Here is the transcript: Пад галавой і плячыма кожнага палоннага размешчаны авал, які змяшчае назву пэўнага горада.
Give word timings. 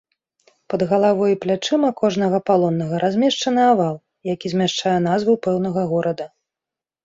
Пад 0.73 0.81
галавой 0.93 1.29
і 1.33 1.37
плячыма 1.43 1.89
кожнага 2.01 2.39
палоннага 2.49 2.95
размешчаны 3.05 3.61
авал, 3.77 3.95
які 4.33 4.47
змяшчае 4.57 4.99
назву 5.13 5.41
пэўнага 5.49 5.81
горада. 5.97 6.25